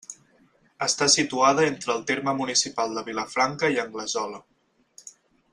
Està 0.85 1.07
situada 1.15 1.67
entre 1.73 1.93
el 1.97 2.01
terme 2.13 2.35
municipal 2.41 2.97
de 2.99 3.07
Vilafranca 3.13 3.73
i 3.77 3.81
Anglesola. 3.87 4.45